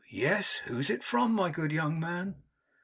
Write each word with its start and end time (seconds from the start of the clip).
Yes. 0.09 0.55
Who's 0.65 0.89
it 0.89 1.03
from, 1.03 1.31
my 1.33 1.51
good 1.51 1.71
young 1.71 1.99
man? 1.99 2.37